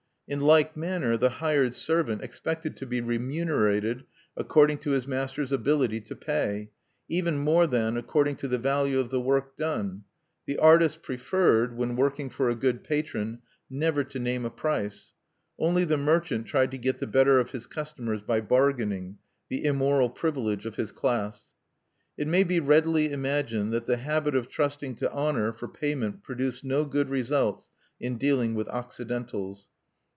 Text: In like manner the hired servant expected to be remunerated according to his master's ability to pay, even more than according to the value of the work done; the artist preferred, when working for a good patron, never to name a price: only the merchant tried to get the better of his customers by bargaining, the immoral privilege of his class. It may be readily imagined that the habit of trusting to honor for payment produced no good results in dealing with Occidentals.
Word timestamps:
In 0.27 0.39
like 0.39 0.77
manner 0.77 1.17
the 1.17 1.29
hired 1.29 1.75
servant 1.75 2.21
expected 2.21 2.77
to 2.77 2.85
be 2.85 3.01
remunerated 3.01 4.05
according 4.37 4.77
to 4.77 4.91
his 4.91 5.05
master's 5.05 5.51
ability 5.51 5.99
to 5.99 6.15
pay, 6.15 6.69
even 7.09 7.37
more 7.37 7.67
than 7.67 7.97
according 7.97 8.37
to 8.37 8.47
the 8.47 8.57
value 8.57 8.97
of 8.97 9.09
the 9.09 9.19
work 9.19 9.57
done; 9.57 10.05
the 10.45 10.57
artist 10.57 11.03
preferred, 11.03 11.75
when 11.75 11.97
working 11.97 12.29
for 12.29 12.47
a 12.49 12.55
good 12.55 12.81
patron, 12.81 13.41
never 13.69 14.05
to 14.05 14.19
name 14.19 14.45
a 14.45 14.49
price: 14.49 15.11
only 15.59 15.83
the 15.83 15.97
merchant 15.97 16.47
tried 16.47 16.71
to 16.71 16.77
get 16.77 16.99
the 16.99 17.07
better 17.07 17.37
of 17.37 17.51
his 17.51 17.67
customers 17.67 18.21
by 18.21 18.39
bargaining, 18.39 19.17
the 19.49 19.65
immoral 19.65 20.09
privilege 20.09 20.65
of 20.65 20.77
his 20.77 20.93
class. 20.93 21.47
It 22.17 22.29
may 22.29 22.45
be 22.45 22.61
readily 22.61 23.11
imagined 23.11 23.73
that 23.73 23.85
the 23.85 23.97
habit 23.97 24.35
of 24.35 24.47
trusting 24.47 24.95
to 24.95 25.11
honor 25.11 25.51
for 25.51 25.67
payment 25.67 26.23
produced 26.23 26.63
no 26.63 26.85
good 26.85 27.09
results 27.09 27.69
in 27.99 28.17
dealing 28.17 28.55
with 28.55 28.69
Occidentals. 28.69 29.67